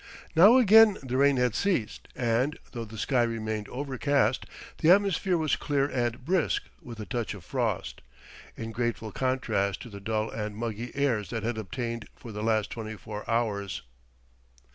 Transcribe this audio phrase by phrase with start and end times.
[0.35, 4.47] Now again the rain had ceased and, though the sky remained overcast,
[4.79, 8.01] the atmosphere was clear and brisk with a touch of frost,
[8.57, 12.71] in grateful contrast to the dull and muggy airs that had obtained for the last
[12.71, 13.83] twenty four hours.